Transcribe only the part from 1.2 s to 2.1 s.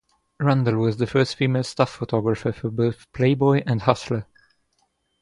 female staff